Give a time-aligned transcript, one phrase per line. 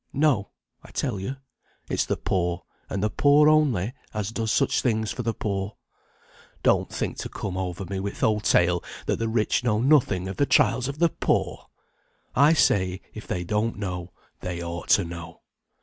[0.13, 0.49] No,
[0.81, 1.35] I tell you,
[1.87, 5.75] it's the poor, and the poor only, as does such things for the poor.
[6.63, 10.27] Don't think to come over me with th' old tale, that the rich know nothing
[10.27, 11.67] of the trials of the poor.
[12.35, 15.41] I say, if they don't know, they ought to know.